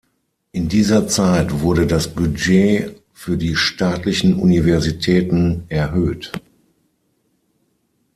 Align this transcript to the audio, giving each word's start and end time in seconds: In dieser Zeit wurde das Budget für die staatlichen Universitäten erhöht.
In 0.51 0.67
dieser 0.67 1.07
Zeit 1.07 1.61
wurde 1.61 1.85
das 1.85 2.07
Budget 2.07 2.99
für 3.13 3.37
die 3.37 3.55
staatlichen 3.55 4.33
Universitäten 4.39 5.63
erhöht. 5.69 6.31